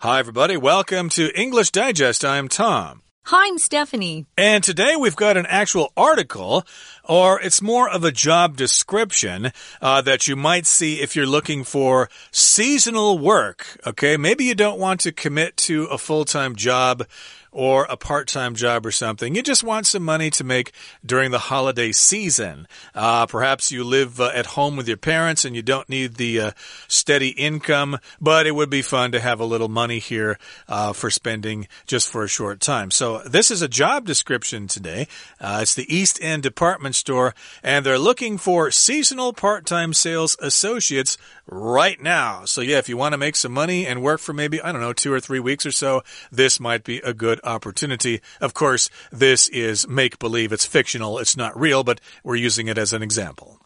[0.00, 0.56] Hi, everybody.
[0.56, 2.24] Welcome to English Digest.
[2.24, 3.02] I'm Tom.
[3.24, 4.26] Hi, I'm Stephanie.
[4.36, 6.64] And today we've got an actual article,
[7.02, 9.50] or it's more of a job description
[9.82, 13.76] uh, that you might see if you're looking for seasonal work.
[13.84, 17.04] Okay, maybe you don't want to commit to a full time job
[17.52, 19.34] or a part time job or something.
[19.34, 20.72] You just want some money to make
[21.04, 22.66] during the holiday season.
[22.94, 26.40] Uh, perhaps you live uh, at home with your parents and you don't need the
[26.40, 26.50] uh,
[26.86, 30.38] steady income, but it would be fun to have a little money here
[30.68, 32.90] uh, for spending just for a short time.
[32.90, 35.08] So, this is a job description today.
[35.40, 40.36] Uh, it's the East End Department Store, and they're looking for seasonal part time sales
[40.40, 42.44] associates right now.
[42.44, 44.80] So, yeah, if you want to make some money and work for maybe, I don't
[44.80, 48.20] know, two or three weeks or so, this might be a good opportunity.
[48.40, 50.52] Of course, this is make believe.
[50.52, 51.18] It's fictional.
[51.18, 53.60] It's not real, but we're using it as an example.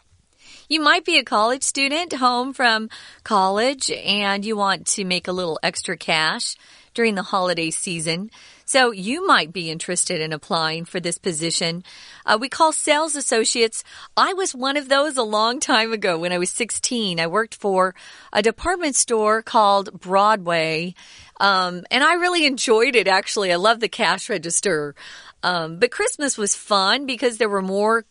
[0.69, 2.89] You might be a college student home from
[3.25, 6.57] college and you want to make a little extra cash
[6.95, 8.31] during the holiday season.
[8.65, 11.85] So you might be interested in applying for this position.
[12.25, 13.85] Uh, we call sales associates.
[14.17, 17.21] I was one of those a long time ago when I was 16.
[17.21, 17.95] I worked for
[18.33, 20.95] a department store called Broadway.
[21.41, 23.53] Um, and I really enjoyed it, actually.
[23.53, 24.95] I love the cash register.
[25.43, 28.05] Um, but Christmas was fun because there were more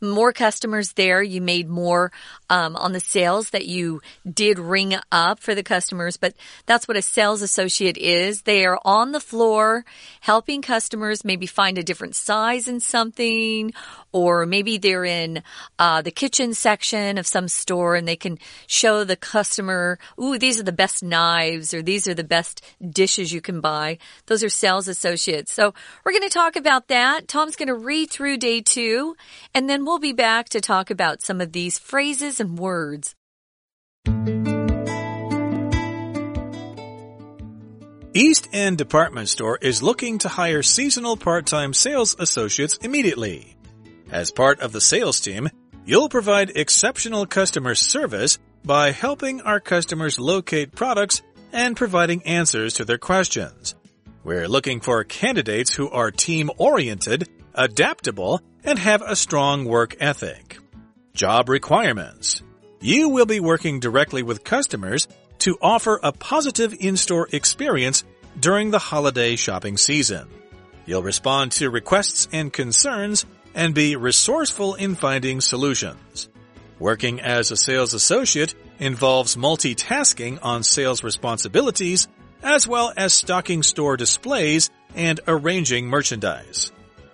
[0.00, 1.22] more customers there.
[1.22, 2.12] You made more
[2.50, 4.00] um, on the sales that you
[4.30, 6.16] did ring up for the customers.
[6.16, 6.34] But
[6.66, 8.42] that's what a sales associate is.
[8.42, 9.84] They are on the floor
[10.20, 13.72] helping customers maybe find a different size in something,
[14.12, 15.42] or maybe they're in
[15.78, 20.58] uh, the kitchen section of some store and they can show the customer, "Ooh, these
[20.58, 24.48] are the best knives," or "These are the best dishes you can buy." Those are
[24.48, 25.52] sales associates.
[25.52, 27.28] So we're going to talk about that.
[27.28, 29.16] Tom's going to read through day two
[29.56, 33.14] and then we'll be back to talk about some of these phrases and words.
[38.12, 43.56] East End Department Store is looking to hire seasonal part-time sales associates immediately.
[44.10, 45.48] As part of the sales team,
[45.86, 51.22] you'll provide exceptional customer service by helping our customers locate products
[51.54, 53.74] and providing answers to their questions.
[54.22, 60.58] We're looking for candidates who are team-oriented, adaptable, and have a strong work ethic.
[61.14, 62.42] Job requirements.
[62.80, 68.04] You will be working directly with customers to offer a positive in-store experience
[68.38, 70.28] during the holiday shopping season.
[70.84, 73.24] You'll respond to requests and concerns
[73.54, 76.28] and be resourceful in finding solutions.
[76.78, 82.08] Working as a sales associate involves multitasking on sales responsibilities
[82.42, 86.70] as well as stocking store displays and arranging merchandise.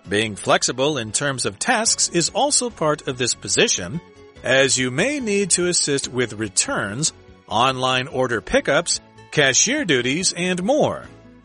[0.08, 4.00] Being flexible in terms of tasks is also part of this position,
[4.42, 7.12] as you may need to assist with returns,
[7.46, 11.04] online order pickups, cashier duties, and more.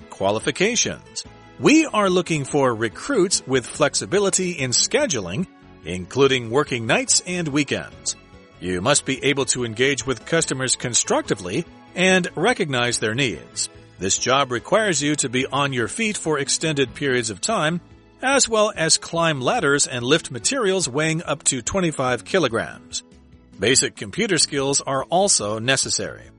[0.09, 1.23] Qualifications.
[1.59, 5.47] We are looking for recruits with flexibility in scheduling,
[5.85, 8.15] including working nights and weekends.
[8.59, 13.69] You must be able to engage with customers constructively and recognize their needs.
[13.99, 17.81] This job requires you to be on your feet for extended periods of time
[18.21, 23.03] as well as climb ladders and lift materials weighing up to 25 kilograms.
[23.59, 26.29] Basic computer skills are also necessary.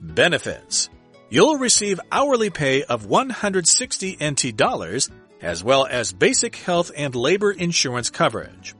[0.00, 0.88] Benefits.
[1.30, 5.10] You'll receive hourly pay of 160 NT dollars,
[5.42, 8.74] as well as basic health and labor insurance coverage.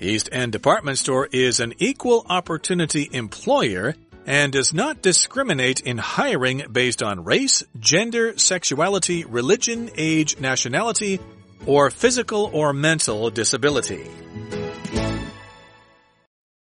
[0.00, 3.94] East End Department Store is an equal opportunity employer
[4.26, 11.18] and does not discriminate in hiring based on race, gender, sexuality, religion, age, nationality,
[11.66, 14.10] or physical or mental disability.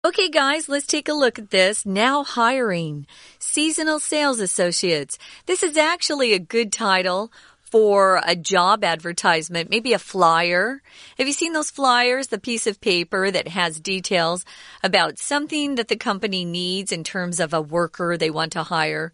[0.06, 1.86] Okay, guys, let's take a look at this.
[1.86, 3.08] Now hiring
[3.40, 5.18] seasonal sales associates.
[5.46, 7.32] This is actually a good title
[7.74, 10.80] for a job advertisement, maybe a flyer.
[11.18, 12.28] Have you seen those flyers?
[12.28, 14.46] The piece of paper that has details
[14.84, 19.12] about something that the company needs in terms of a worker they want to hire.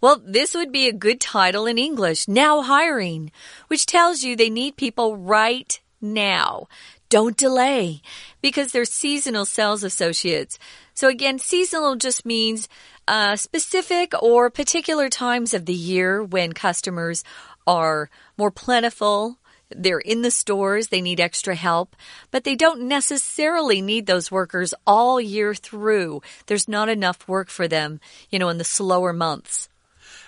[0.00, 3.32] Well, this would be a good title in English, now hiring,
[3.68, 6.68] which tells you they need people right now.
[7.08, 8.02] Don't delay
[8.42, 10.58] because they're seasonal sales associates.
[10.94, 12.68] So again, seasonal just means
[13.06, 17.22] uh, specific or particular times of the year when customers
[17.66, 19.38] are more plentiful.
[19.70, 21.96] They're in the stores, they need extra help,
[22.30, 26.22] but they don't necessarily need those workers all year through.
[26.46, 28.00] There's not enough work for them,
[28.30, 29.68] you know, in the slower months.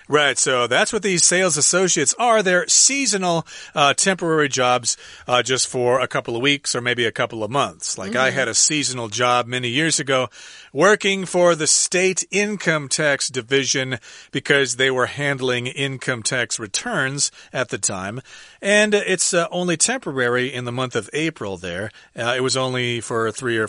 [0.09, 0.39] Right.
[0.39, 2.41] So that's what these sales associates are.
[2.41, 3.45] They're seasonal,
[3.75, 4.97] uh, temporary jobs
[5.27, 7.95] uh, just for a couple of weeks or maybe a couple of months.
[7.95, 8.15] Like mm.
[8.15, 10.29] I had a seasonal job many years ago
[10.73, 13.99] working for the state income tax division
[14.31, 18.19] because they were handling income tax returns at the time.
[18.63, 21.91] And it's uh, only temporary in the month of April there.
[22.17, 23.67] Uh, it was only for three or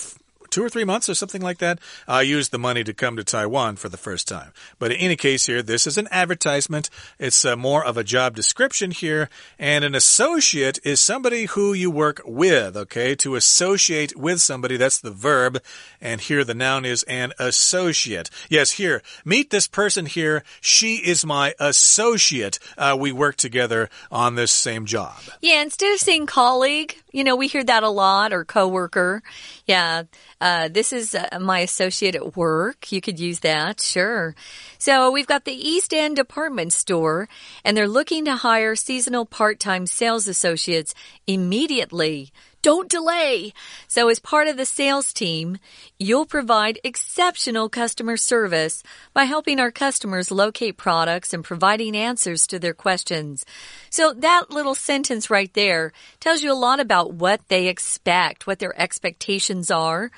[0.50, 3.24] two or three months or something like that, I used the money to come to
[3.24, 4.52] Taiwan for the first time.
[4.78, 6.90] But in any case, here, this is an advertisement.
[7.18, 9.28] It's uh, more of a job description here.
[9.58, 13.14] And an associate is somebody who you work with, okay?
[13.16, 15.62] To associate with somebody, that's the verb.
[16.00, 18.30] And here the noun is an associate.
[18.48, 20.42] Yes, here, meet this person here.
[20.60, 22.58] She is my associate.
[22.76, 25.16] Uh, we work together on this same job.
[25.40, 29.22] Yeah, instead of saying colleague, you know, we hear that a lot or coworker.
[29.66, 30.04] Yeah.
[30.40, 32.90] Uh, this is uh, my associate at work.
[32.90, 34.34] You could use that, sure.
[34.78, 37.28] So we've got the East End department store,
[37.64, 40.94] and they're looking to hire seasonal part time sales associates
[41.26, 42.32] immediately.
[42.62, 43.54] Don't delay.
[43.88, 45.56] So, as part of the sales team,
[45.98, 48.82] you'll provide exceptional customer service
[49.14, 53.46] by helping our customers locate products and providing answers to their questions.
[53.88, 58.58] So, that little sentence right there tells you a lot about what they expect, what
[58.58, 60.10] their expectations are.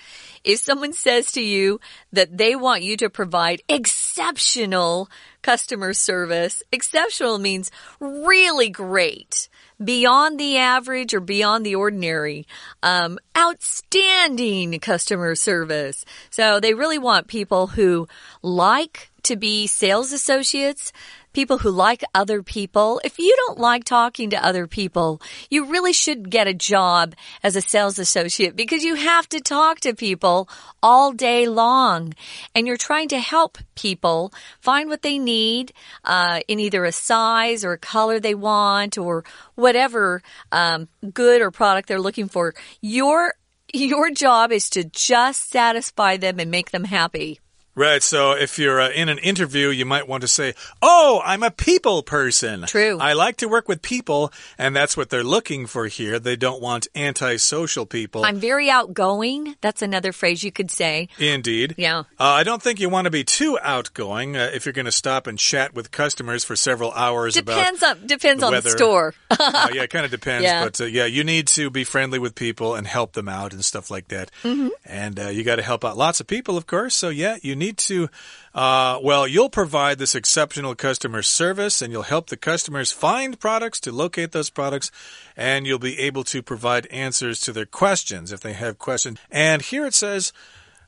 [0.42, 1.78] If someone says to you
[2.12, 5.08] that they want you to provide exceptional
[5.42, 9.48] customer service, exceptional means really great
[9.84, 12.46] beyond the average or beyond the ordinary.
[12.82, 16.04] Um, outstanding customer service.
[16.30, 18.08] So they really want people who
[18.42, 20.92] like to be sales associates
[21.32, 23.00] people who like other people.
[23.04, 25.20] If you don't like talking to other people,
[25.50, 29.80] you really should get a job as a sales associate because you have to talk
[29.80, 30.48] to people
[30.82, 32.14] all day long.
[32.54, 35.72] And you're trying to help people find what they need
[36.04, 39.24] uh, in either a size or a color they want or
[39.54, 42.54] whatever um, good or product they're looking for.
[42.80, 43.34] Your
[43.74, 47.40] your job is to just satisfy them and make them happy.
[47.74, 48.02] Right.
[48.02, 51.50] So if you're uh, in an interview, you might want to say, Oh, I'm a
[51.50, 52.62] people person.
[52.66, 52.98] True.
[53.00, 56.18] I like to work with people, and that's what they're looking for here.
[56.18, 58.24] They don't want antisocial people.
[58.24, 59.56] I'm very outgoing.
[59.60, 61.08] That's another phrase you could say.
[61.18, 61.74] Indeed.
[61.78, 62.00] Yeah.
[62.00, 64.92] Uh, I don't think you want to be too outgoing uh, if you're going to
[64.92, 69.14] stop and chat with customers for several hours depends on, depends the on the store.
[69.42, 70.44] Uh, yeah, it kind of depends.
[70.44, 70.64] Yeah.
[70.64, 73.64] But uh, yeah, you need to be friendly with people and help them out and
[73.64, 74.30] stuff like that.
[74.44, 74.70] Mm -hmm.
[74.84, 76.96] And uh, you got to help out lots of people, of course.
[76.96, 78.08] So yeah, you need to,
[78.54, 83.80] uh, well, you'll provide this exceptional customer service and you'll help the customers find products
[83.80, 84.90] to locate those products
[85.36, 89.18] and you'll be able to provide answers to their questions if they have questions.
[89.30, 90.32] And here it says,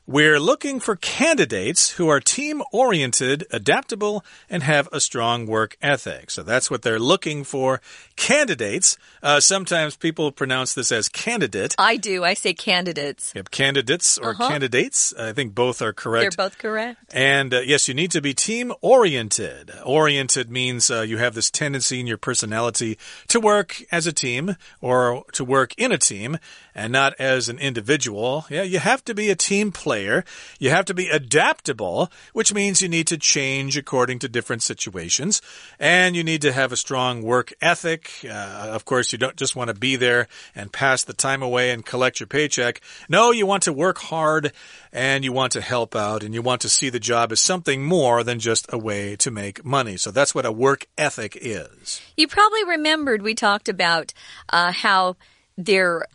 [0.07, 6.29] we're looking for candidates who are team oriented, adaptable, and have a strong work ethic.
[6.29, 7.81] So that's what they're looking for.
[8.15, 8.97] Candidates.
[9.23, 11.73] Uh, sometimes people pronounce this as candidate.
[11.79, 12.23] I do.
[12.23, 13.33] I say candidates.
[13.35, 14.47] Yep, candidates or uh -huh.
[14.47, 15.13] candidates.
[15.17, 16.35] I think both are correct.
[16.35, 16.99] They're both correct.
[17.13, 19.71] And uh, yes, you need to be team oriented.
[19.83, 22.97] Oriented means uh, you have this tendency in your personality
[23.27, 26.37] to work as a team or to work in a team
[26.75, 28.45] and not as an individual.
[28.49, 30.25] Yeah, you have to be a team player.
[30.59, 35.41] You have to be adaptable, which means you need to change according to different situations.
[35.79, 38.11] And you need to have a strong work ethic.
[38.25, 41.71] Uh, of course, you don't just want to be there and pass the time away
[41.71, 42.81] and collect your paycheck.
[43.07, 44.51] No, you want to work hard
[44.91, 47.83] and you want to help out and you want to see the job as something
[47.83, 49.95] more than just a way to make money.
[49.95, 52.01] So that's what a work ethic is.
[52.17, 54.13] You probably remembered we talked about
[54.49, 55.15] uh, how
[55.57, 56.05] their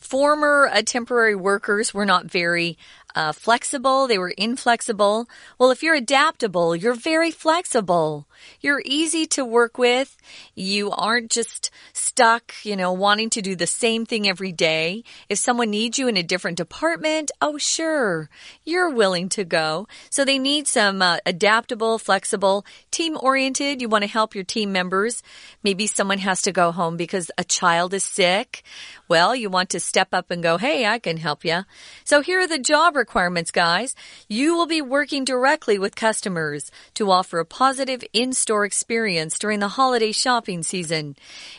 [0.00, 2.78] former uh, temporary workers were not very
[3.14, 5.28] uh, flexible, they were inflexible.
[5.58, 8.27] Well, if you're adaptable, you're very flexible.
[8.60, 10.16] You're easy to work with.
[10.54, 15.04] You aren't just stuck, you know, wanting to do the same thing every day.
[15.28, 18.28] If someone needs you in a different department, oh, sure,
[18.64, 19.86] you're willing to go.
[20.10, 23.80] So they need some uh, adaptable, flexible, team oriented.
[23.80, 25.22] You want to help your team members.
[25.62, 28.62] Maybe someone has to go home because a child is sick.
[29.08, 31.64] Well, you want to step up and go, hey, I can help you.
[32.04, 33.94] So here are the job requirements, guys.
[34.28, 39.68] You will be working directly with customers to offer a positive in-store experience during the
[39.68, 41.16] holiday shopping season.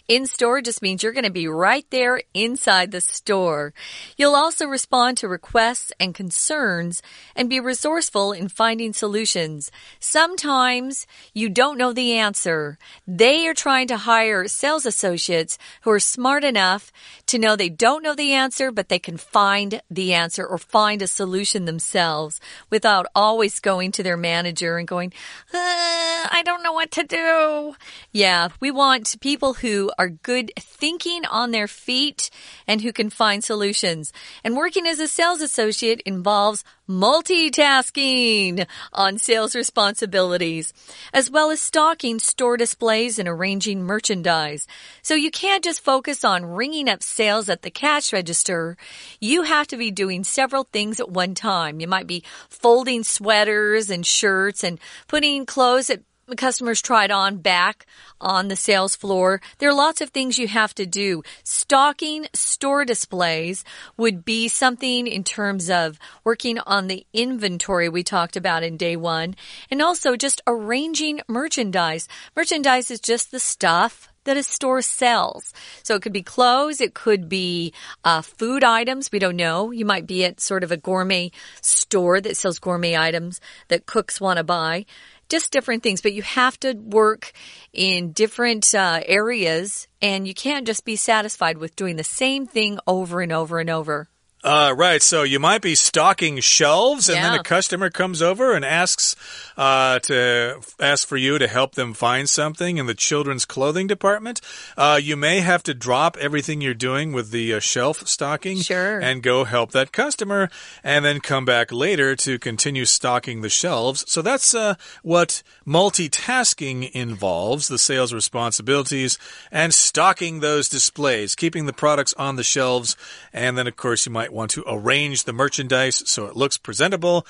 [0.07, 3.73] In-store just means you're going to be right there inside the store.
[4.17, 7.01] You'll also respond to requests and concerns
[7.35, 9.71] and be resourceful in finding solutions.
[9.99, 12.77] Sometimes you don't know the answer.
[13.07, 16.91] They are trying to hire sales associates who are smart enough
[17.25, 21.01] to know they don't know the answer, but they can find the answer or find
[21.01, 25.11] a solution themselves without always going to their manager and going,
[25.51, 27.75] uh, I don't don't know what to do.
[28.11, 32.29] Yeah, we want people who are good thinking on their feet
[32.67, 34.11] and who can find solutions.
[34.43, 40.73] And working as a sales associate involves multitasking on sales responsibilities,
[41.13, 44.67] as well as stocking store displays and arranging merchandise.
[45.01, 48.75] So you can't just focus on ringing up sales at the cash register.
[49.21, 51.79] You have to be doing several things at one time.
[51.79, 56.01] You might be folding sweaters and shirts and putting clothes that
[56.35, 57.85] customers tried on back
[58.21, 59.41] on the sales floor.
[59.57, 61.23] There are lots of things you have to do.
[61.43, 63.63] Stocking store displays
[63.97, 68.95] would be something in terms of working on the inventory we talked about in day
[68.95, 69.35] one
[69.71, 72.07] and also just arranging merchandise.
[72.35, 75.53] Merchandise is just the stuff that a store sells.
[75.81, 79.11] So it could be clothes, it could be uh, food items.
[79.11, 79.71] We don't know.
[79.71, 81.31] You might be at sort of a gourmet
[81.61, 84.85] store that sells gourmet items that cooks want to buy
[85.29, 87.31] just different things, but you have to work
[87.71, 92.79] in different uh, areas and you can't just be satisfied with doing the same thing
[92.87, 94.09] over and over and over.
[94.41, 95.01] Uh, right.
[95.03, 97.31] So you might be stocking shelves, and Yeah.
[97.31, 99.17] then a customer comes over and asks
[99.57, 104.39] uh, to ask for you to help them find something in the children's clothing department.
[104.77, 108.99] Uh, you may have to drop everything you're doing with the uh, shelf stocking, Sure.
[108.99, 110.49] and go help that customer,
[110.85, 114.05] and then come back later to continue stocking the shelves.
[114.07, 119.17] So that's uh, what multitasking involves: the sales responsibilities
[119.51, 122.95] and stocking those displays, keeping the products on the shelves,
[123.33, 127.25] and then of course you might want to arrange the merchandise so it looks presentable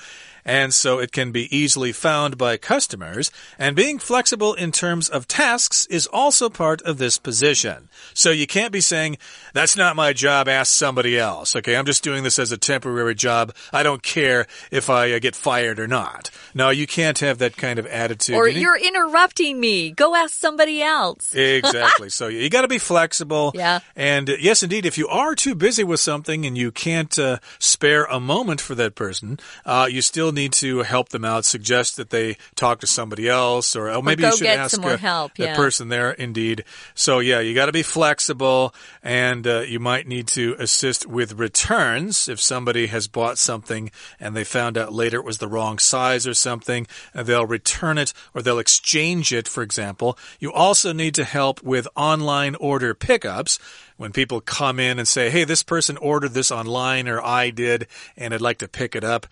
[0.50, 3.30] and so it can be easily found by customers.
[3.56, 7.88] And being flexible in terms of tasks is also part of this position.
[8.14, 9.18] So you can't be saying,
[9.54, 11.54] that's not my job, ask somebody else.
[11.54, 13.54] Okay, I'm just doing this as a temporary job.
[13.72, 16.30] I don't care if I uh, get fired or not.
[16.52, 18.34] No, you can't have that kind of attitude.
[18.34, 19.92] Or You you're interrupting me.
[19.92, 21.32] Go ask somebody else.
[21.34, 22.08] exactly.
[22.08, 23.52] So you got to be flexible.
[23.54, 23.80] Yeah.
[23.94, 27.38] And uh, yes, indeed, if you are too busy with something and you can't uh,
[27.60, 31.44] spare a moment for that person, uh, you still need to help them out.
[31.44, 34.96] Suggest that they talk to somebody else, or oh, maybe go you should ask uh,
[34.96, 35.56] help, the yeah.
[35.56, 36.12] person there.
[36.12, 36.64] Indeed.
[36.94, 41.34] So yeah, you got to be flexible, and uh, you might need to assist with
[41.34, 45.78] returns if somebody has bought something and they found out later it was the wrong
[45.78, 46.86] size or something.
[47.14, 50.18] uh, they'll return it or they'll exchange it, for example.
[50.38, 53.58] You also need to help with online order pickups.
[53.96, 57.86] When people come in and say, hey, this person ordered this online or I did,
[58.16, 59.26] and I'd like to pick it up.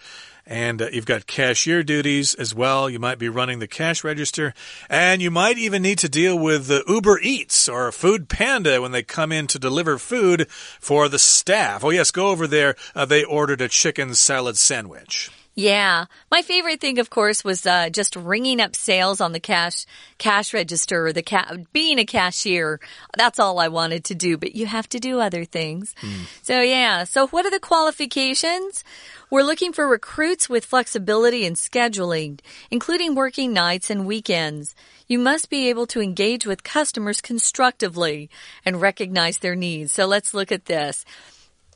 [0.50, 2.88] And uh, you've got cashier duties as well.
[2.88, 4.55] You might be running the cash register.
[4.88, 8.93] And you might even need to deal with uh, Uber Eats or Food Panda when
[8.93, 11.85] they come in to deliver food for the staff.
[11.85, 12.76] Oh, yes, go over there.
[12.95, 15.31] Uh, they ordered a chicken salad sandwich.
[15.55, 16.05] Yeah.
[16.31, 19.87] My favorite thing, of course, was uh, just ringing up sales on the cash
[20.17, 22.78] cash register or the ca being a cashier.
[23.17, 25.97] That's all I wanted to do, but you have to do other things.
[26.43, 27.02] So yeah.
[27.02, 28.85] So what are the qualifications?
[29.30, 34.75] We're looking for recruits with flexibility in scheduling, including working nights and weekends.
[35.06, 38.30] You must be able to engage with customers constructively
[38.64, 39.92] and recognize their needs.
[39.92, 41.04] So let's look at this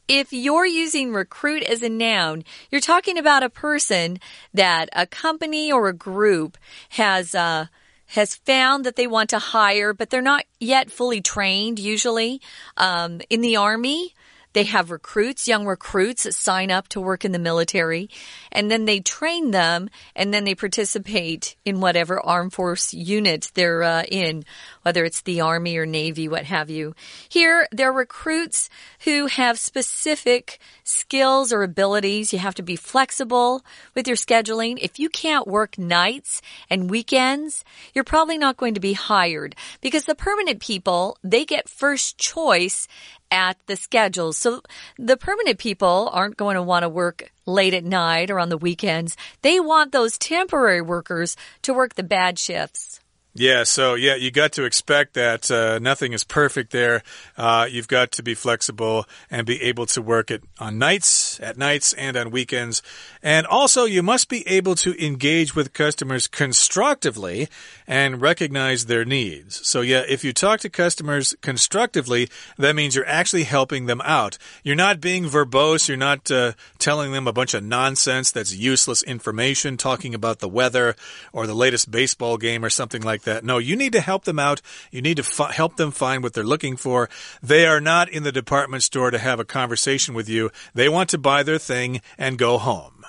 [0.09, 4.18] if you're using recruit as a noun, you're talking about a person
[4.52, 6.59] that a company or a group
[6.90, 7.66] has uh,
[8.06, 11.78] has found that they want to hire, but they're not yet fully trained.
[11.78, 12.40] Usually,
[12.76, 14.14] um, in the army.
[14.52, 18.11] They have recruits, young recruits that sign up to work in the military,
[18.50, 23.82] and then they train them, and then they participate in whatever armed force unit they're
[23.82, 24.44] uh, in,
[24.82, 26.94] whether it's the Army or Navy, what have you.
[27.28, 28.68] Here, they're recruits
[29.04, 32.32] who have specific skills or abilities.
[32.32, 34.78] You have to be flexible with your scheduling.
[34.80, 40.04] If you can't work nights and weekends, you're probably not going to be hired because
[40.04, 42.88] the permanent people, they get first choice
[43.33, 44.37] at the schedules.
[44.37, 44.62] So
[44.99, 48.59] the permanent people aren't going to want to work late at night or on the
[48.59, 49.17] weekends.
[49.41, 53.01] They want those temporary workers to work the bad shifts.
[53.35, 57.03] Yeah, so yeah, you got to expect that uh, nothing is perfect there.
[57.35, 61.57] Uh, you've got to be flexible and be able to work it on nights, at
[61.57, 62.83] nights, and on weekends.
[63.23, 67.49] And also, you must be able to engage with customers constructively
[67.87, 69.67] and recognize their needs.
[69.67, 74.39] So yeah, if you talk to customers constructively, that means you're actually helping them out.
[74.62, 75.89] You're not being verbose.
[75.89, 80.49] You're not uh, telling them a bunch of nonsense that's useless information, talking about the
[80.49, 80.97] weather
[81.33, 83.45] or the latest baseball game or something like that.
[83.45, 84.61] No, you need to help them out.
[84.91, 87.09] You need to help them find what they're looking for.
[87.43, 90.51] They are not in the department store to have a conversation with you.
[90.75, 93.05] They want to buy their thing and go home.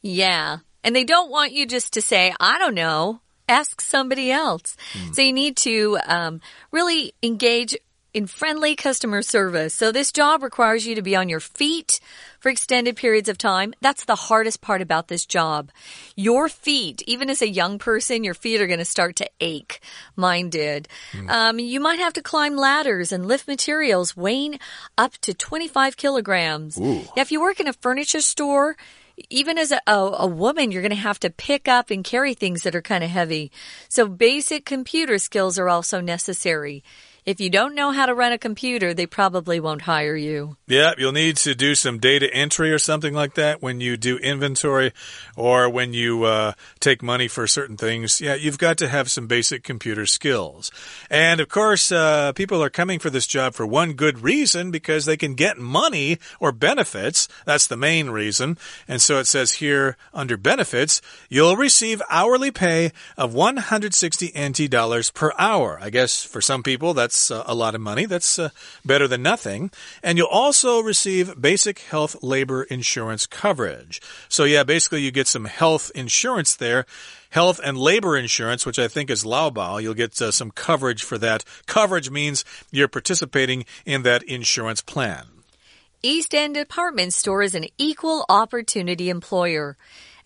[0.00, 0.58] Yeah.
[0.84, 3.20] And they don't want you just to say, I don't know.
[3.48, 4.76] ask somebody else.
[5.12, 7.76] So you need to um, really engage
[8.18, 9.72] in friendly customer service.
[9.72, 12.00] So this job requires you to be on your feet
[12.40, 13.74] for extended periods of time.
[13.80, 15.70] That's the hardest part about this job.
[16.16, 19.80] Your feet, even as a young person, your feet are going to start to ache.
[20.16, 20.88] Mine did.
[21.12, 21.30] Mm.
[21.30, 24.58] Um, you might have to climb ladders and lift materials weighing
[24.98, 26.76] up to 25 kilograms.
[26.76, 27.04] Ooh.
[27.16, 28.76] if you work in a furniture store,
[29.30, 32.34] even as a, a, a, woman, you're going to have to pick up and carry
[32.34, 33.52] things that are kind of heavy.
[33.88, 36.82] So basic computer skills are also necessary.
[37.28, 40.56] If you don't know how to run a computer, they probably won't hire you.
[40.66, 44.16] Yeah, you'll need to do some data entry or something like that when you do
[44.16, 44.94] inventory
[45.36, 48.18] or when you uh, take money for certain things.
[48.18, 50.70] Yeah, you've got to have some basic computer skills.
[51.10, 55.04] And of course, uh, people are coming for this job for one good reason because
[55.04, 57.28] they can get money or benefits.
[57.44, 58.56] That's the main reason.
[58.88, 65.10] And so it says here under benefits, you'll receive hourly pay of 160 NT dollars
[65.10, 65.78] per hour.
[65.78, 68.06] I guess for some people, that's that's uh, a lot of money.
[68.06, 68.50] That's uh,
[68.84, 69.70] better than nothing.
[70.04, 74.00] And you'll also receive basic health labor insurance coverage.
[74.28, 76.86] So, yeah, basically, you get some health insurance there
[77.30, 79.82] health and labor insurance, which I think is Laobao.
[79.82, 81.44] You'll get uh, some coverage for that.
[81.66, 85.26] Coverage means you're participating in that insurance plan.
[86.02, 89.76] East End Department Store is an equal opportunity employer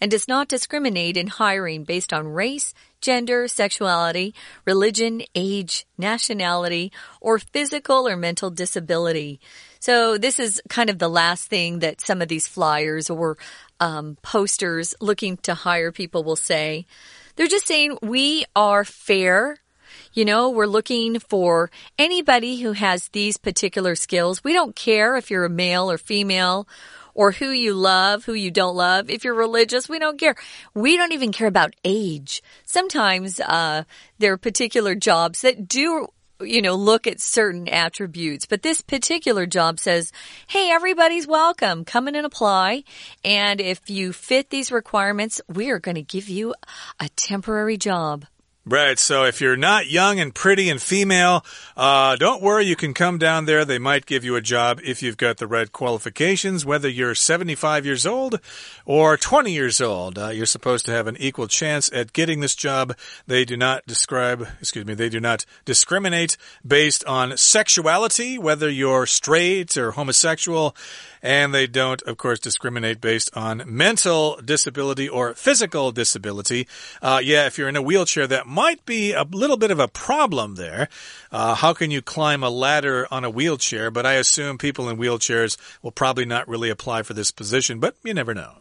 [0.02, 6.90] and does not discriminate in hiring based on race, gender, sexuality, religion, age, nationality,
[7.20, 9.38] or physical or mental disability.
[9.78, 13.38] So this is kind of the last thing that some of these flyers or
[13.78, 16.84] um, posters looking to hire people will say.
[17.36, 19.58] They're just saying we are fair.
[20.14, 24.42] You know, we're looking for anybody who has these particular skills.
[24.42, 26.66] We don't care if you're a male or female
[27.14, 29.10] or who you love, who you don't love.
[29.10, 30.34] If you're religious, we don't care.
[30.74, 32.42] We don't even care about age.
[32.64, 33.84] Sometimes uh,
[34.18, 36.08] there are particular jobs that do
[36.44, 38.46] you know, look at certain attributes.
[38.46, 40.12] But this particular job says,
[40.48, 41.84] hey, everybody's welcome.
[41.84, 42.84] Come in and apply.
[43.24, 46.54] And if you fit these requirements, we are going to give you
[47.00, 48.26] a temporary job.
[48.64, 48.96] Right.
[48.96, 51.44] So if you're not young and pretty and female,
[51.76, 52.64] uh, don't worry.
[52.64, 53.64] You can come down there.
[53.64, 57.84] They might give you a job if you've got the right qualifications, whether you're 75
[57.84, 58.38] years old
[58.86, 60.16] or 20 years old.
[60.16, 62.96] Uh, you're supposed to have an equal chance at getting this job.
[63.26, 69.06] They do not describe, excuse me, they do not discriminate based on sexuality, whether you're
[69.06, 70.76] straight or homosexual.
[71.22, 76.66] And they don't, of course, discriminate based on mental disability or physical disability.
[77.00, 79.86] Uh, yeah, if you're in a wheelchair, that might be a little bit of a
[79.86, 80.88] problem there.
[81.30, 83.90] Uh, how can you climb a ladder on a wheelchair?
[83.90, 87.94] But I assume people in wheelchairs will probably not really apply for this position, but
[88.02, 88.54] you never know.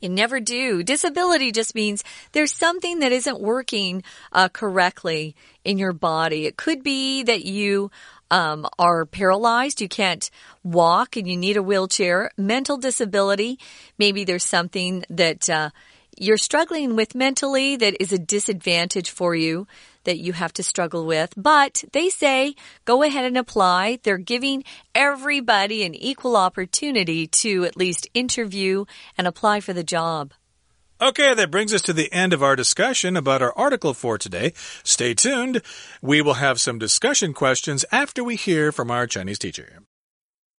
[0.00, 0.82] You never do.
[0.82, 6.44] Disability just means there's something that isn't working uh, correctly in your body.
[6.44, 7.90] It could be that you
[8.30, 10.30] um, are paralyzed, you can't
[10.62, 12.30] walk, and you need a wheelchair.
[12.36, 13.58] Mental disability,
[13.98, 15.70] maybe there's something that uh,
[16.18, 19.66] you're struggling with mentally that is a disadvantage for you
[20.04, 21.32] that you have to struggle with.
[21.36, 23.98] But they say go ahead and apply.
[24.02, 28.84] They're giving everybody an equal opportunity to at least interview
[29.18, 30.32] and apply for the job.
[31.03, 34.51] Okay, that brings us to the end of our discussion about our article for today.
[34.83, 35.61] Stay tuned.
[36.01, 39.79] We will have some discussion questions after we hear from our Chinese teacher.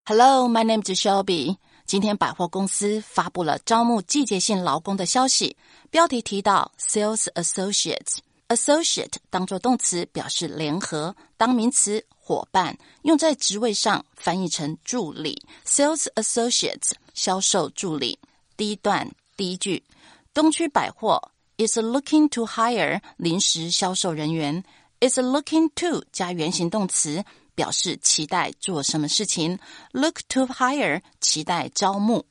[0.06, 1.58] Hello, my name is Shelby.
[1.84, 5.58] 今天百货公司发布了招募季节性劳工的消息，
[5.90, 15.42] 标题提到 Sales Associates。Associate 当做动词表示联合，当名词伙伴用在职位上翻译成助理。
[15.66, 18.18] Sales Associates 销售助理。
[18.56, 19.82] 第一段第一句。
[20.35, 24.61] 东区百货 is looking to hire 临时销售人员
[24.99, 27.23] ，is looking to 加原形动词，
[27.55, 29.57] 表示期待做什么事情。
[29.93, 32.25] Look to hire 期待招募。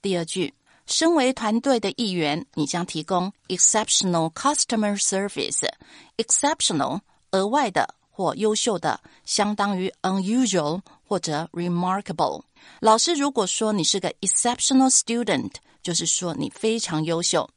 [0.00, 0.54] 第二句，
[0.86, 5.68] 身为团队的一员，你将提供 exceptional customer service。
[6.16, 7.00] exceptional
[7.32, 12.42] 额外的或优秀的，相当于 unusual 或者 remarkable。
[12.80, 15.52] 老师如果说你是个 exceptional student。
[15.82, 17.48] 就是说你非常优秀，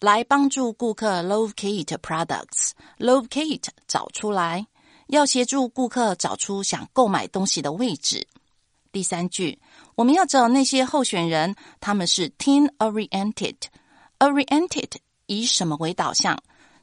[0.00, 2.70] 来帮助顾客 locate products。
[2.98, 4.66] locate 找出来，
[5.08, 8.26] 要协助顾客找出想购买东西的位置。
[8.92, 9.58] 第三句，
[9.94, 13.56] 我们要找那些候选人，他们是 team oriented。
[14.18, 14.90] oriented
[15.26, 16.38] 以什么为导向？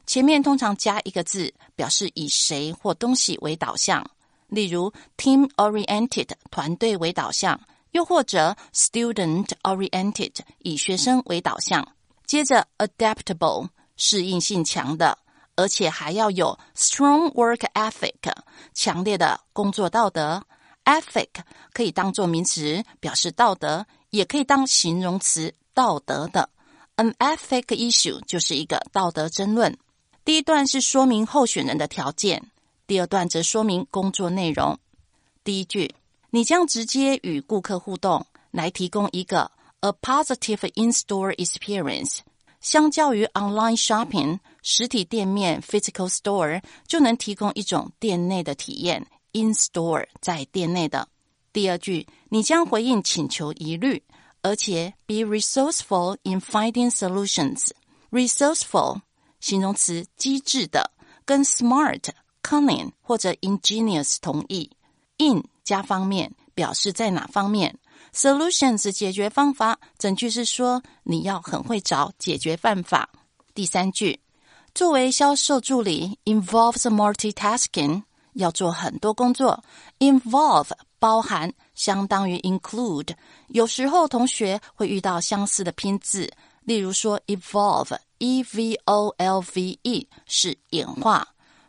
[0.06, 4.08] 前面通常加一个字，表示以谁或东西为导向。
[4.46, 7.58] 例如 team oriented 团队为导向。
[7.94, 11.86] 又或者 student oriented 以学生为导向，
[12.26, 15.16] 接着 adaptable 适应性强的
[15.54, 18.32] 而且还要有 strong work ethic，
[18.74, 20.44] 强烈的工作道德。
[20.84, 21.28] ethic
[21.72, 26.50] 可以当做名词表示道德，也可以当形容词道德的。
[26.96, 29.78] An ethic issue 就是一个道德争论。
[30.24, 32.50] 第一段是说明候选人的条件，
[32.88, 34.76] 第二段则说明工作内容。
[35.44, 35.94] 第一句，
[36.34, 42.18] 你将直接与顾客互动，来提供一个 a positive in-store experience。
[42.60, 51.06] 相较于 online shopping，实体店面 physical store 就能提供一种店内的体验 in store 在店内的。
[51.52, 54.02] 第二句，你将回应请求疑虑。
[54.42, 57.68] 而且 be resourceful in finding solutions。
[58.10, 59.02] resourceful
[59.38, 60.90] 形容词机智的，
[61.24, 62.08] 跟 smart、
[62.42, 64.68] cunning 或者 ingenious 同义。
[65.18, 67.76] in 加方面表示在哪方面。
[68.12, 73.08] solutions 解决方法，整句是说你要很会找解决办法。
[73.54, 74.20] 第三句，
[74.72, 78.02] 作为销售助理 involves multitasking，
[78.34, 79.64] 要做很多工作。
[79.98, 83.10] involve 包含相当于 include，
[83.48, 86.30] 有时候同学会遇到相似的拼字，
[86.62, 91.26] 例如说 evolve，e v o l v e 是演化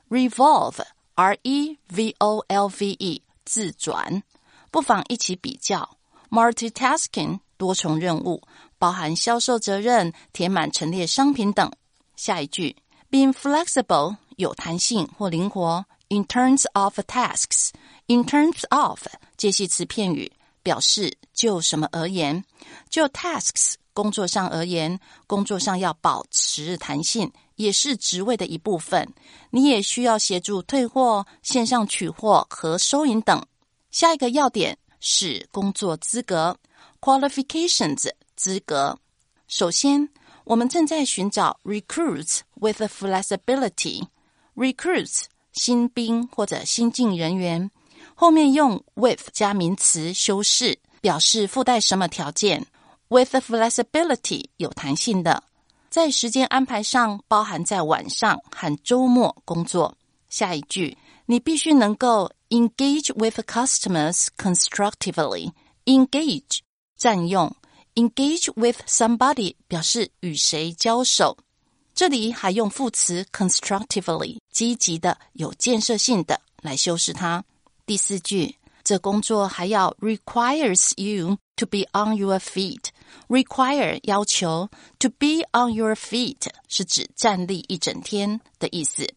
[0.10, 4.21] ，revolve，r e v o l v e 自转，
[4.71, 5.97] 不妨一起比较
[6.29, 8.41] multitasking 多重任务，
[8.77, 11.71] 包含销售责任、填满陈列商品等。
[12.15, 12.75] 下一句
[13.10, 17.69] being flexible 有弹性或灵活，in terms of tasks。
[18.08, 20.31] In terms of 介系词片语，
[20.62, 22.43] 表示就什么而言，
[22.88, 29.08] 就 tasks 工作上而言，工作上要保持弹性，也是职位的一部分。
[29.51, 33.41] 你也需要协助退货、线上取货和收银等。
[33.91, 36.58] 下一个要点是工作资格
[36.99, 38.99] （qualifications） 资格。
[39.47, 40.10] 首先，
[40.43, 44.05] 我们正在寻找 recruits with flexibility。
[44.55, 47.71] recruits 新兵或者新进人员。
[48.13, 52.65] 后面用 with 加名词修饰，表示附带什么条件。
[53.08, 55.42] With flexibility 有弹性的，
[55.88, 59.96] 在时间安排上包含在晚上和周末工作。
[60.28, 66.60] 下一句，你必须能够 engage with customers constructively。engage
[66.96, 67.52] 占用，
[67.94, 71.36] engage with somebody 表示与谁交手。
[71.92, 77.44] 这里还用副词 constructively 积极的、有建设性的来修饰它。
[77.84, 82.84] 第四句，这工作还要 requires you to be on your feet。
[83.28, 89.08] Require 要求，to be on your feet 是指站立一整天的意思。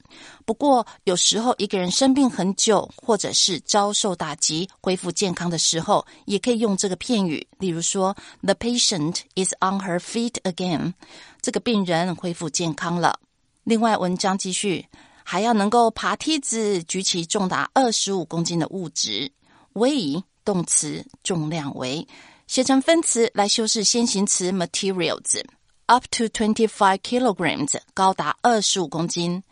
[0.45, 7.47] 不过，有时候一个人生病很久，或者是遭受打击，恢复健康的时候，也可以用这个片语。
[7.59, 10.95] 例如说，The patient is on her feet again。
[11.41, 13.21] 这个病人恢复健康了。
[13.65, 14.87] 另外，文章继续。
[15.31, 19.31] 还要能够爬梯子，举起重达二十五公斤的物质。
[19.75, 22.09] weigh 动词，重量为，
[22.49, 25.45] 写成分词来修饰先行词 materials。
[25.85, 29.43] up to twenty five kilograms，高达二十五公斤。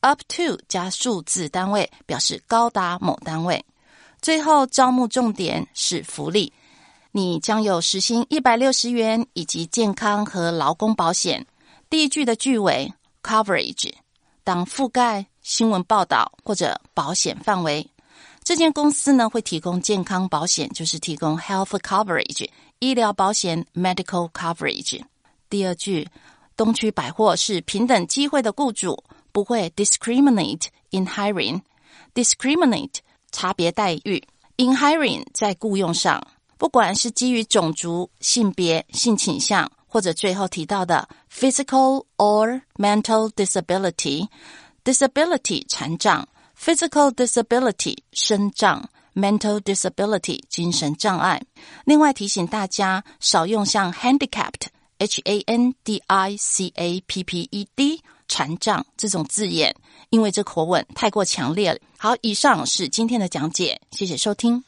[0.00, 3.64] up to 加数字单位，表示高达某单位。
[4.20, 6.52] 最后招募重点是福利，
[7.12, 11.46] 你将有时薪一百六十元以及健康和劳工保险。
[11.88, 13.92] 第一句的句尾 coverage。
[14.42, 17.88] 当覆盖新闻报道或者保险范围，
[18.44, 22.48] 这间公司呢会提供健康保险，就是提供 health coverage
[22.80, 25.00] 医疗保险 medical coverage。
[25.48, 26.08] 第二句，
[26.56, 31.60] 东区百货是平等机会的雇主，不会 discriminate in hiring。
[32.14, 32.96] discriminate
[33.30, 34.20] 差别待遇
[34.56, 36.20] ，in hiring 在雇佣上，
[36.58, 39.70] 不管是基于种族、性别、性倾向。
[39.86, 46.26] 或者最后提到的 physical or mental disability，disability 残障
[46.62, 51.42] physical disability 身障，mental disability 精神障碍。
[51.84, 59.74] 另外提醒大家少用像 handicapped h a n d i c a p p e d 残障这种字眼，
[60.10, 61.80] 因为这口吻太过强烈了。
[61.98, 64.62] 好，以上是今天的讲解，谢谢收听。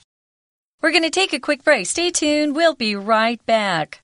[0.80, 1.86] We're going to take a quick break.
[1.86, 2.52] Stay tuned.
[2.52, 4.03] We'll be right back.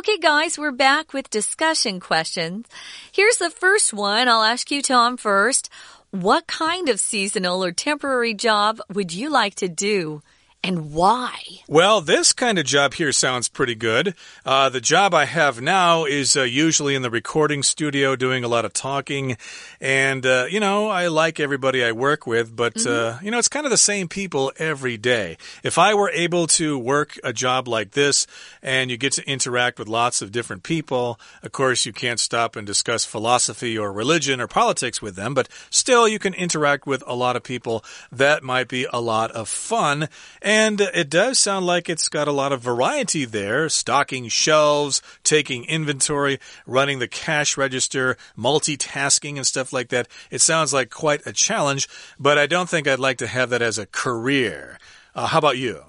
[0.00, 2.66] Okay, guys, we're back with discussion questions.
[3.12, 4.28] Here's the first one.
[4.28, 5.68] I'll ask you, Tom, first.
[6.10, 10.22] What kind of seasonal or temporary job would you like to do?
[10.62, 11.38] And why?
[11.66, 14.14] Well, this kind of job here sounds pretty good.
[14.44, 18.48] Uh, the job I have now is uh, usually in the recording studio doing a
[18.48, 19.38] lot of talking.
[19.80, 23.22] And, uh, you know, I like everybody I work with, but, mm -hmm.
[23.22, 25.36] you know, it's kind of the same people every day.
[25.62, 28.26] If I were able to work a job like this
[28.62, 32.56] and you get to interact with lots of different people, of course, you can't stop
[32.56, 37.02] and discuss philosophy or religion or politics with them, but still, you can interact with
[37.06, 37.80] a lot of people.
[38.16, 40.08] That might be a lot of fun.
[40.42, 40.49] And
[40.80, 46.40] it does sound like it's got a lot of variety there stocking shelves, taking inventory,
[46.66, 50.08] running the cash register, multitasking, and stuff like that.
[50.30, 53.62] It sounds like quite a challenge, but I don't think I'd like to have that
[53.62, 54.78] as a career.
[55.14, 55.84] Uh, how about you?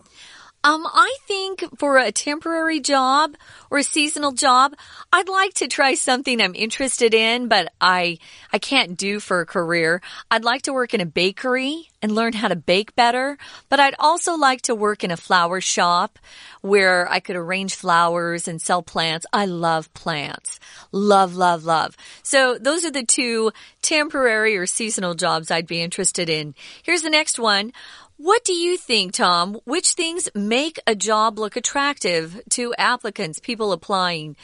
[0.63, 3.35] Um, I think for a temporary job
[3.71, 4.75] or a seasonal job,
[5.11, 8.19] I'd like to try something I'm interested in, but I,
[8.53, 10.01] I can't do for a career.
[10.29, 13.37] I'd like to work in a bakery and learn how to bake better,
[13.69, 16.19] but I'd also like to work in a flower shop
[16.61, 19.25] where I could arrange flowers and sell plants.
[19.33, 20.59] I love plants.
[20.91, 21.97] Love, love, love.
[22.21, 26.53] So those are the two temporary or seasonal jobs I'd be interested in.
[26.83, 27.73] Here's the next one.
[28.23, 29.59] What do you think, Tom?
[29.65, 34.35] Which things make a job look attractive to applicants, people applying?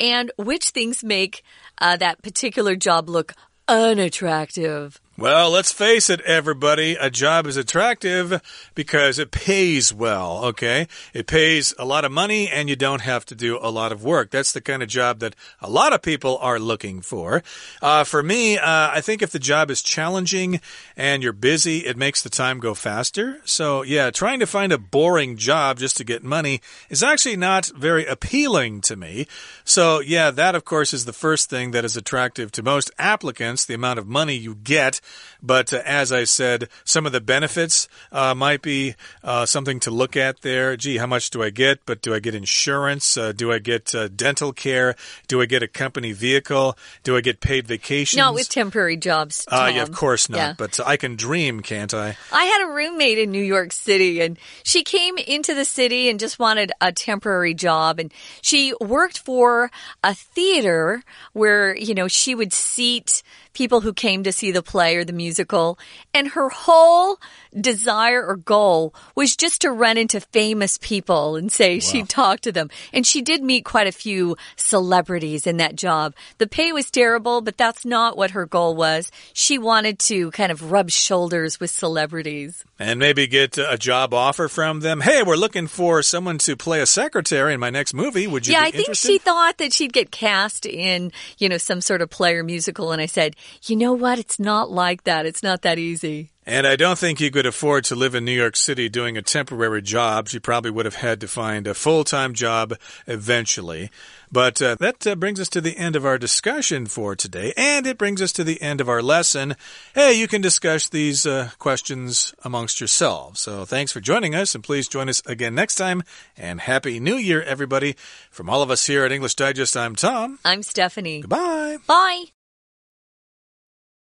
[0.00, 1.42] And which things make
[1.76, 3.34] uh, that particular job look
[3.68, 4.98] unattractive?
[5.18, 6.94] Well, let's face it, everybody.
[6.94, 8.40] A job is attractive
[8.76, 10.86] because it pays well, okay?
[11.12, 14.04] It pays a lot of money and you don't have to do a lot of
[14.04, 14.30] work.
[14.30, 17.42] That's the kind of job that a lot of people are looking for.
[17.82, 20.60] Uh, for me, uh, I think if the job is challenging
[20.96, 23.40] and you're busy, it makes the time go faster.
[23.44, 27.66] So, yeah, trying to find a boring job just to get money is actually not
[27.76, 29.26] very appealing to me.
[29.64, 33.64] So, yeah, that, of course, is the first thing that is attractive to most applicants
[33.64, 35.00] the amount of money you get.
[35.42, 39.90] But uh, as I said, some of the benefits uh, might be uh, something to
[39.90, 40.76] look at there.
[40.76, 41.80] Gee, how much do I get?
[41.86, 43.16] But do I get insurance?
[43.16, 44.96] Uh, do I get uh, dental care?
[45.28, 46.76] Do I get a company vehicle?
[47.02, 48.18] Do I get paid vacations?
[48.18, 49.44] Not with temporary jobs.
[49.46, 50.38] Uh, yeah, of course not.
[50.38, 50.54] Yeah.
[50.56, 52.16] But I can dream, can't I?
[52.32, 56.18] I had a roommate in New York City, and she came into the city and
[56.18, 58.00] just wanted a temporary job.
[58.00, 59.70] And she worked for
[60.02, 64.96] a theater where, you know, she would seat people who came to see the play
[64.96, 65.78] or the musical.
[66.14, 67.18] And her whole
[67.58, 71.80] desire or goal was just to run into famous people and say wow.
[71.80, 72.70] she'd talk to them.
[72.92, 76.14] And she did meet quite a few celebrities in that job.
[76.38, 79.10] The pay was terrible, but that's not what her goal was.
[79.32, 82.64] She wanted to kind of rub shoulders with celebrities.
[82.78, 85.00] And maybe get a job offer from them.
[85.00, 88.26] Hey, we're looking for someone to play a secretary in my next movie.
[88.26, 91.80] Would you yeah, I think she thought that she'd get cast in, you know, some
[91.80, 92.92] sort of play or musical.
[92.92, 94.18] And I said, you know what?
[94.18, 95.26] It's not like that.
[95.26, 96.30] It's not that easy.
[96.48, 99.22] And I don't think you could afford to live in New York City doing a
[99.22, 100.28] temporary job.
[100.28, 102.72] She probably would have had to find a full time job
[103.06, 103.90] eventually.
[104.32, 107.86] But uh, that uh, brings us to the end of our discussion for today, and
[107.86, 109.56] it brings us to the end of our lesson.
[109.94, 113.42] Hey, you can discuss these uh, questions amongst yourselves.
[113.42, 116.02] So thanks for joining us, and please join us again next time.
[116.34, 117.94] And Happy New Year, everybody.
[118.30, 120.38] From all of us here at English Digest, I'm Tom.
[120.46, 121.20] I'm Stephanie.
[121.20, 121.76] Goodbye.
[121.86, 122.24] Bye.